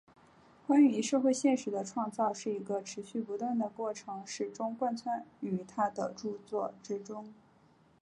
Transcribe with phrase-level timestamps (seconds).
[0.65, 7.31] 关于社会现实的创造是一个持续不断的过程始终贯穿于他的着作之中。